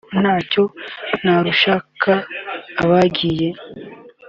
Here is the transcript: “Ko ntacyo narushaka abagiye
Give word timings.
“Ko 0.09 0.13
ntacyo 0.21 0.63
narushaka 1.23 2.11
abagiye 2.83 3.49